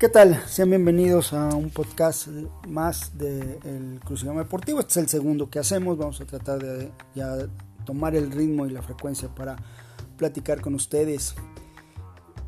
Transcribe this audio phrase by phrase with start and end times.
[0.00, 0.42] ¿Qué tal?
[0.46, 2.28] Sean bienvenidos a un podcast
[2.66, 4.80] más del Crucigrama Deportivo.
[4.80, 5.98] Este es el segundo que hacemos.
[5.98, 7.36] Vamos a tratar de ya
[7.84, 9.56] tomar el ritmo y la frecuencia para
[10.16, 11.34] platicar con ustedes.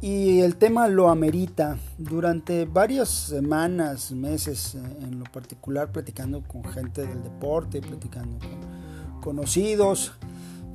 [0.01, 1.77] Y el tema lo amerita.
[1.99, 10.14] Durante varias semanas, meses en lo particular, platicando con gente del deporte, platicando con conocidos,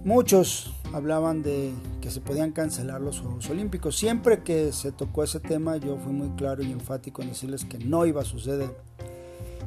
[0.07, 3.95] Muchos hablaban de que se podían cancelar los Juegos Olímpicos.
[3.95, 7.77] Siempre que se tocó ese tema yo fui muy claro y enfático en decirles que
[7.77, 8.75] no iba a suceder.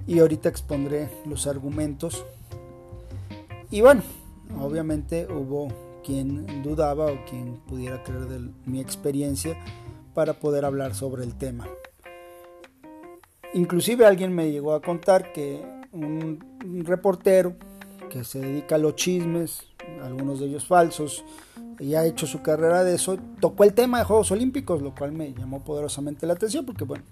[0.07, 2.25] Y ahorita expondré los argumentos.
[3.71, 4.03] Y bueno,
[4.59, 5.69] obviamente hubo
[6.05, 9.57] quien dudaba o quien pudiera creer de mi experiencia
[10.15, 11.69] para poder hablar sobre el tema.
[13.55, 15.63] Inclusive alguien me llegó a contar que
[15.93, 17.55] un reportero
[18.11, 19.70] que se dedica a los chismes,
[20.03, 21.25] algunos de ellos falsos,
[21.79, 25.13] y ha hecho su carrera de eso, tocó el tema de Juegos Olímpicos, lo cual
[25.13, 27.05] me llamó poderosamente la atención, porque bueno,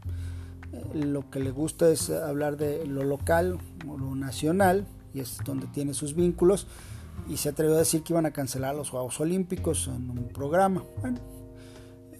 [0.73, 5.39] eh, lo que le gusta es hablar de lo local o lo nacional, y es
[5.45, 6.67] donde tiene sus vínculos,
[7.29, 10.83] y se atrevió a decir que iban a cancelar los Juegos Olímpicos en un programa.
[11.01, 11.19] Bueno,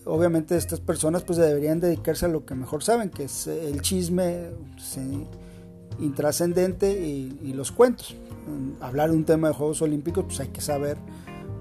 [0.05, 4.51] obviamente estas personas pues deberían dedicarse a lo que mejor saben, que es el chisme
[6.01, 8.17] intrascendente y los cuentos
[8.81, 10.97] hablar de un tema de Juegos Olímpicos, pues hay que saber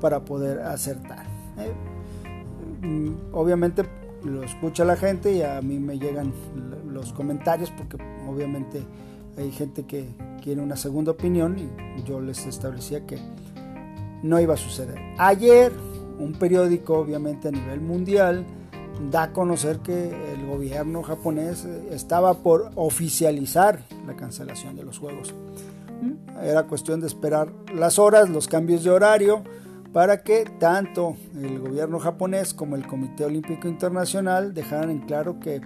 [0.02, 1.26] para poder acertar.
[1.58, 1.74] ¿eh?
[2.86, 3.84] Mm, obviamente
[4.24, 6.34] lo escucha la gente y a mí me llegan
[6.92, 7.98] los comentarios porque
[8.28, 8.84] obviamente
[9.38, 10.08] hay gente que
[10.44, 13.18] quiere una segunda opinión y yo les establecía que
[14.24, 14.98] no iba a suceder.
[15.18, 15.72] Ayer
[16.20, 18.46] un periódico obviamente a nivel mundial
[19.12, 25.34] da a conocer que el gobierno japonés estaba por oficializar la cancelación de los Juegos.
[26.42, 29.44] Era cuestión de esperar las horas, los cambios de horario,
[29.94, 35.62] para que tanto el gobierno japonés como el Comité Olímpico Internacional dejaran en claro que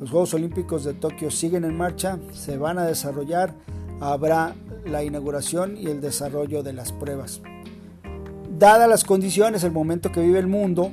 [0.00, 3.54] los Juegos Olímpicos de Tokio siguen en marcha, se van a desarrollar,
[4.00, 4.54] habrá
[4.84, 7.40] la inauguración y el desarrollo de las pruebas.
[8.58, 10.90] Dadas las condiciones, el momento que vive el mundo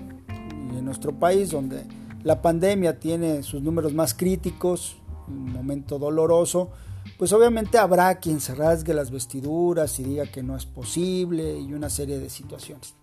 [0.94, 1.86] nuestro país, donde
[2.24, 6.70] la pandemia tiene sus números más críticos, un momento doloroso,
[7.18, 11.74] pues obviamente habrá quien se rasgue las vestiduras y diga que no es posible y
[11.74, 12.94] una serie de situaciones.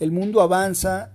[0.00, 1.12] El mundo avanza,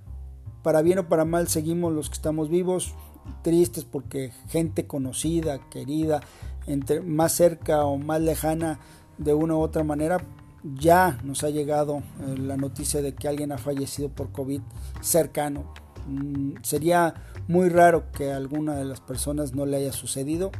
[0.63, 2.93] para bien o para mal seguimos los que estamos vivos,
[3.41, 6.21] tristes porque gente conocida, querida,
[6.65, 8.79] entre, más cerca o más lejana
[9.17, 10.19] de una u otra manera,
[10.63, 14.61] ya nos ha llegado eh, la noticia de que alguien ha fallecido por COVID
[15.01, 15.73] cercano.
[16.07, 17.13] Mm, sería
[17.47, 20.51] muy raro que alguna de las personas no le haya sucedido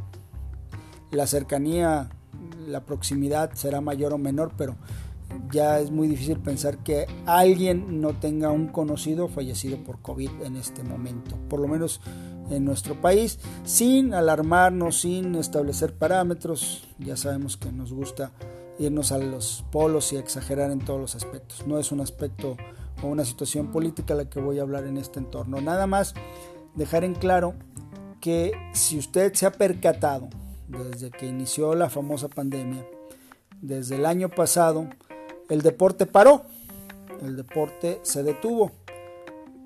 [1.10, 2.08] la cercanía,
[2.66, 4.76] la proximidad será mayor o menor, pero
[5.52, 10.56] ya es muy difícil pensar que alguien no tenga un conocido fallecido por COVID en
[10.56, 12.00] este momento, por lo menos
[12.50, 18.32] en nuestro país, sin alarmarnos, sin establecer parámetros, ya sabemos que nos gusta
[18.78, 21.66] irnos a los polos y exagerar en todos los aspectos.
[21.66, 22.56] No es un aspecto
[23.02, 25.60] o una situación política la que voy a hablar en este entorno.
[25.60, 26.14] Nada más
[26.74, 27.54] dejar en claro
[28.20, 30.28] que si usted se ha percatado
[30.68, 32.86] desde que inició la famosa pandemia,
[33.60, 34.88] desde el año pasado,
[35.48, 36.44] el deporte paró,
[37.22, 38.72] el deporte se detuvo.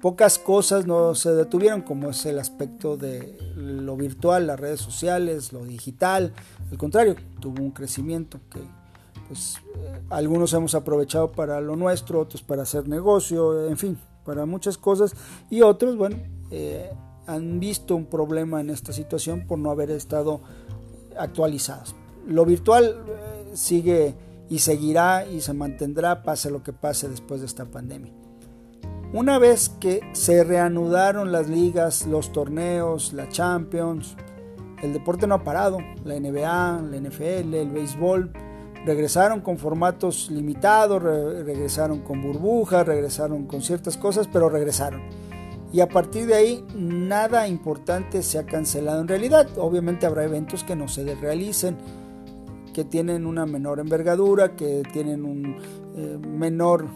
[0.01, 5.53] Pocas cosas no se detuvieron, como es el aspecto de lo virtual, las redes sociales,
[5.53, 6.35] lo digital.
[6.71, 8.61] Al contrario, tuvo un crecimiento que
[9.29, 14.47] pues, eh, algunos hemos aprovechado para lo nuestro, otros para hacer negocio, en fin, para
[14.47, 15.15] muchas cosas.
[15.51, 16.17] Y otros, bueno,
[16.51, 16.91] eh,
[17.27, 20.41] han visto un problema en esta situación por no haber estado
[21.17, 21.95] actualizadas.
[22.27, 24.15] Lo virtual eh, sigue
[24.49, 28.13] y seguirá y se mantendrá pase lo que pase después de esta pandemia.
[29.13, 34.17] Una vez que se reanudaron las ligas, los torneos, la Champions,
[34.83, 38.33] el deporte no ha parado, la NBA, la NFL, el béisbol,
[38.85, 45.03] regresaron con formatos limitados, regresaron con burbujas, regresaron con ciertas cosas, pero regresaron
[45.75, 49.49] y a partir de ahí nada importante se ha cancelado en realidad.
[49.59, 51.77] Obviamente habrá eventos que no se realicen,
[52.73, 55.57] que tienen una menor envergadura, que tienen un
[55.97, 56.87] eh, menor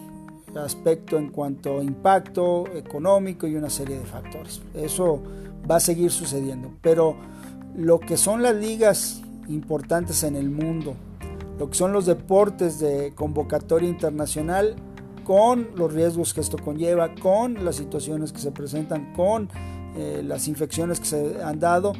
[0.55, 4.61] aspecto en cuanto a impacto económico y una serie de factores.
[4.73, 5.21] Eso
[5.69, 7.17] va a seguir sucediendo, pero
[7.75, 10.95] lo que son las ligas importantes en el mundo,
[11.59, 14.75] lo que son los deportes de convocatoria internacional,
[15.25, 19.49] con los riesgos que esto conlleva, con las situaciones que se presentan, con
[19.95, 21.93] eh, las infecciones que se han dado,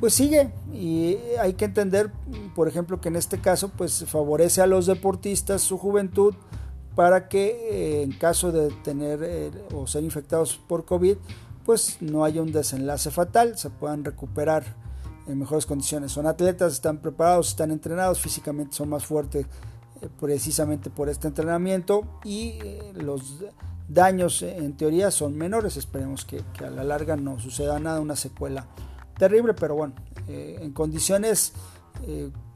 [0.00, 0.52] pues sigue.
[0.72, 2.10] Y hay que entender,
[2.54, 6.34] por ejemplo, que en este caso pues favorece a los deportistas su juventud
[6.94, 11.16] para que eh, en caso de tener eh, o ser infectados por COVID
[11.64, 14.74] pues no haya un desenlace fatal, se puedan recuperar
[15.26, 16.12] en mejores condiciones.
[16.12, 19.46] Son atletas, están preparados, están entrenados, físicamente son más fuertes
[20.00, 23.44] eh, precisamente por este entrenamiento y eh, los
[23.88, 25.76] daños eh, en teoría son menores.
[25.76, 28.66] Esperemos que, a la larga no suceda nada, una secuela
[29.16, 29.94] terrible, pero bueno,
[30.26, 31.52] en condiciones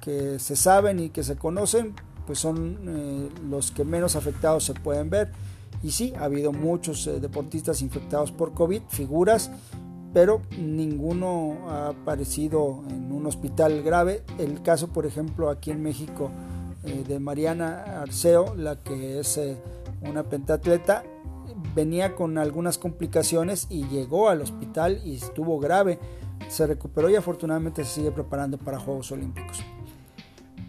[0.01, 1.95] que se saben y que se conocen,
[2.27, 5.31] pues son los que menos afectados se pueden ver.
[5.83, 9.51] Y sí, ha habido muchos deportistas infectados por COVID, figuras,
[10.13, 14.23] pero ninguno ha aparecido en un hospital grave.
[14.39, 16.31] El caso, por ejemplo, aquí en México
[16.85, 19.57] eh, de Mariana Arceo, la que es eh,
[20.03, 21.05] una pentatleta,
[21.75, 25.99] venía con algunas complicaciones y llegó al hospital y estuvo grave.
[26.49, 29.63] Se recuperó y afortunadamente se sigue preparando para Juegos Olímpicos.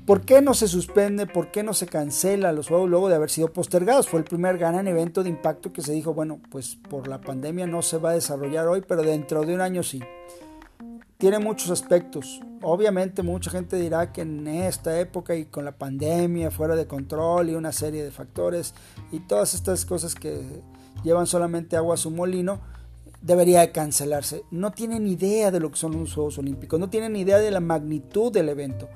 [0.07, 1.27] ¿Por qué no se suspende?
[1.27, 4.07] ¿Por qué no se cancela los Juegos luego de haber sido postergados?
[4.07, 7.67] Fue el primer gran evento de impacto que se dijo, bueno, pues por la pandemia
[7.67, 10.01] no se va a desarrollar hoy, pero dentro de un año sí.
[11.17, 12.39] Tiene muchos aspectos.
[12.61, 17.49] Obviamente mucha gente dirá que en esta época y con la pandemia fuera de control
[17.49, 18.75] y una serie de factores
[19.11, 20.41] y todas estas cosas que
[21.03, 22.61] llevan solamente agua a su molino,
[23.21, 24.45] debería de cancelarse.
[24.51, 27.59] No tienen idea de lo que son los Juegos Olímpicos, no tienen idea de la
[27.59, 28.87] magnitud del evento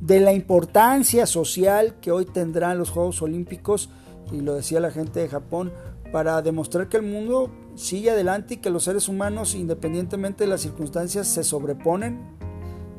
[0.00, 3.90] de la importancia social que hoy tendrán los Juegos Olímpicos,
[4.32, 5.72] y lo decía la gente de Japón,
[6.12, 10.60] para demostrar que el mundo sigue adelante y que los seres humanos, independientemente de las
[10.60, 12.36] circunstancias, se sobreponen.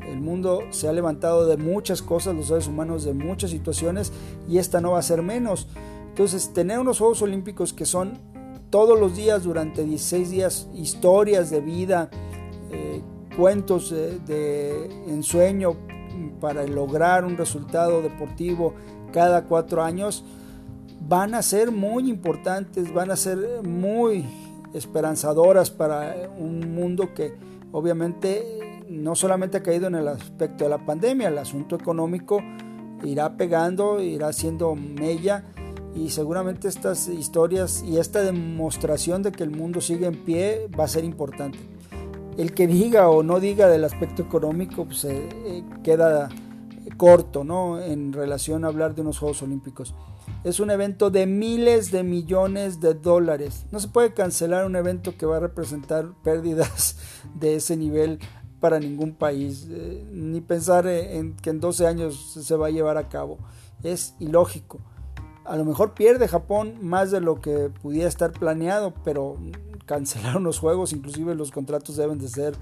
[0.08, 4.12] El mundo se ha levantado de muchas cosas, los seres humanos de muchas situaciones,
[4.48, 5.68] y esta no va a ser menos.
[6.10, 8.18] Entonces, tener unos Juegos Olímpicos que son
[8.70, 12.10] todos los días, durante 16 días, historias de vida,
[12.72, 13.02] eh,
[13.36, 15.78] cuentos de ensueño
[16.40, 18.74] para lograr un resultado deportivo
[19.12, 20.24] cada cuatro años
[21.08, 24.26] van a ser muy importantes, van a ser muy
[24.74, 27.34] esperanzadoras para un mundo que
[27.72, 32.42] obviamente no solamente ha caído en el aspecto de la pandemia, el asunto económico
[33.04, 35.44] irá pegando, irá siendo mella
[35.96, 40.86] y seguramente estas historias y esta demostración de que el mundo sigue en pie va
[40.86, 41.58] a ser importante
[42.38, 46.30] el que diga o no diga del aspecto económico pues, eh, eh, queda
[46.96, 47.82] corto ¿no?
[47.82, 49.94] en relación a hablar de unos Juegos Olímpicos.
[50.44, 53.66] Es un evento de miles de millones de dólares.
[53.72, 56.98] No se puede cancelar un evento que va a representar pérdidas
[57.36, 58.20] de ese nivel
[58.60, 62.98] para ningún país, eh, ni pensar en que en 12 años se va a llevar
[62.98, 63.38] a cabo.
[63.84, 64.80] Es ilógico.
[65.46, 69.38] A lo mejor pierde Japón más de lo que pudiera estar planeado, pero
[69.88, 72.54] cancelar unos juegos, inclusive los contratos deben de ser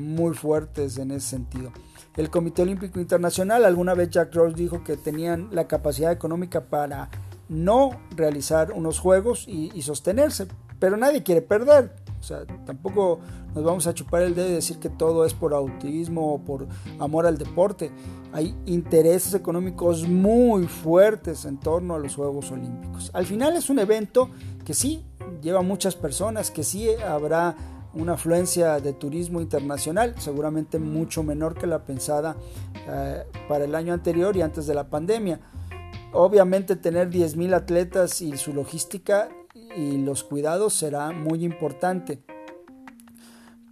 [0.00, 1.70] muy fuertes en ese sentido.
[2.16, 7.10] El Comité Olímpico Internacional, alguna vez Jack Ross dijo que tenían la capacidad económica para
[7.48, 10.48] no realizar unos juegos y, sostenerse,
[10.78, 11.94] pero nadie quiere perder.
[12.18, 13.18] O sea, tampoco
[13.54, 16.68] nos vamos a chupar el dedo y decir que todo es por autismo o por
[17.00, 17.90] amor al deporte.
[18.32, 23.10] Hay intereses económicos muy fuertes en torno a los Juegos Olímpicos.
[23.12, 24.30] Al final es un evento
[24.64, 25.04] que sí
[25.42, 27.56] lleva muchas personas, que sí habrá
[27.94, 32.36] una afluencia de turismo internacional, seguramente mucho menor que la pensada
[32.88, 35.40] eh, para el año anterior y antes de la pandemia.
[36.14, 39.28] Obviamente tener 10.000 atletas y su logística
[39.76, 42.22] y los cuidados será muy importante,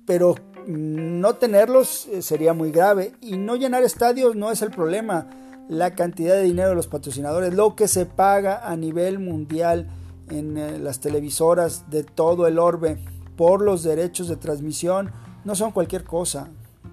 [0.07, 0.35] pero
[0.67, 5.29] no tenerlos eh, sería muy grave y no llenar estadios no es el problema.
[5.69, 9.89] La cantidad de dinero de los patrocinadores, lo que se paga a nivel mundial,
[10.31, 12.99] en eh, las televisoras de todo el orbe
[13.37, 15.11] por los derechos de transmisión
[15.45, 16.49] no son cualquier cosa.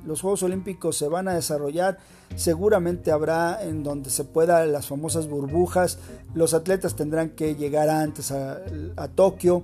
[0.06, 1.98] Los Juegos Olímpicos se van a desarrollar,
[2.36, 6.00] seguramente habrá en donde se pueda las famosas burbujas,
[6.34, 8.62] los atletas tendrán que llegar antes a,
[8.96, 9.64] a Tokio,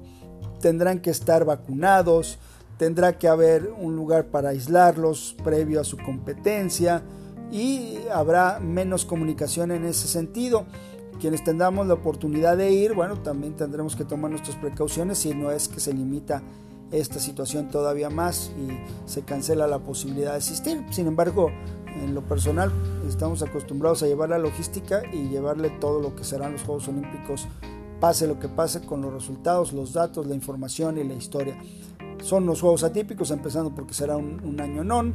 [0.59, 2.39] tendrán que estar vacunados,
[2.77, 7.03] tendrá que haber un lugar para aislarlos previo a su competencia
[7.51, 10.65] y habrá menos comunicación en ese sentido
[11.19, 15.51] quienes tengamos la oportunidad de ir, bueno, también tendremos que tomar nuestras precauciones si no
[15.51, 16.41] es que se limita
[16.91, 20.85] esta situación todavía más y se cancela la posibilidad de asistir.
[20.91, 21.49] Sin embargo,
[22.01, 22.71] en lo personal
[23.07, 27.47] estamos acostumbrados a llevar la logística y llevarle todo lo que serán los Juegos Olímpicos,
[27.99, 31.57] pase lo que pase con los resultados, los datos, la información y la historia.
[32.21, 35.13] Son los Juegos atípicos, empezando porque será un, un año non,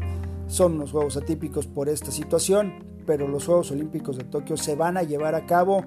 [0.48, 2.72] son los Juegos atípicos por esta situación,
[3.08, 5.82] pero los Juegos Olímpicos de Tokio se van a llevar a cabo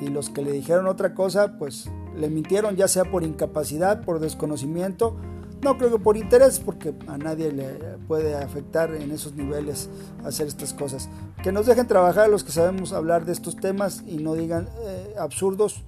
[0.00, 4.20] y los que le dijeron otra cosa, pues le mintieron ya sea por incapacidad, por
[4.20, 5.18] desconocimiento,
[5.62, 7.66] no creo que por interés, porque a nadie le
[8.08, 9.90] puede afectar en esos niveles
[10.24, 11.10] hacer estas cosas.
[11.42, 15.14] Que nos dejen trabajar los que sabemos hablar de estos temas y no digan eh,
[15.18, 15.84] absurdos.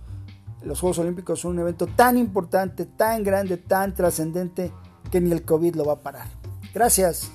[0.63, 4.71] Los Juegos Olímpicos son un evento tan importante, tan grande, tan trascendente
[5.11, 6.27] que ni el COVID lo va a parar.
[6.75, 7.31] Gracias.